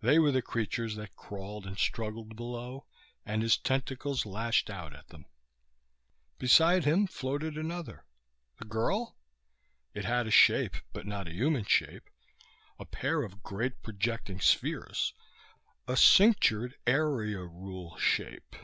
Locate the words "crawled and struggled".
1.16-2.36